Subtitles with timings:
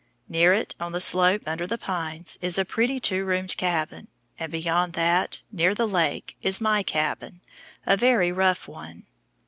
[0.27, 4.07] Near it, on the slope under the pines, is a pretty two roomed cabin,
[4.39, 7.41] and beyond that, near the lake, is my cabin,
[7.85, 9.03] a very rough one.